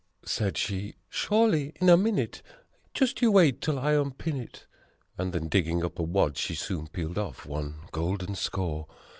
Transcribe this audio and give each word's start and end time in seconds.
8 0.23 0.29
Said 0.29 0.57
she, 0.57 0.95
"Surely! 1.09 1.73
In 1.79 1.87
a 1.87 1.95
minute 1.95 2.41
just 2.91 3.21
you 3.21 3.31
wait 3.31 3.61
till 3.61 3.77
I 3.77 3.91
unpin 3.95 4.35
it." 4.37 4.65
And 5.15 5.31
then 5.31 5.47
digging 5.47 5.85
up 5.85 5.99
a 5.99 6.03
wad 6.03 6.37
she 6.39 6.55
soon 6.55 6.87
peeled 6.87 7.19
off 7.19 7.45
one 7.45 7.75
golden 7.91 8.33
score. 8.33 8.87